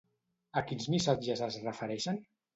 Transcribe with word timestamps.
A 0.61 0.63
quins 0.71 0.87
missatges 0.95 1.45
es 1.51 1.59
refereixen? 1.67 2.21